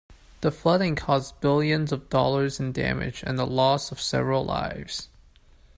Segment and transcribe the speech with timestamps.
[0.41, 5.09] The flooding caused billions of dollars in damage and the loss of several lives.